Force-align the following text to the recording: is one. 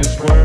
is 0.00 0.20
one. 0.20 0.37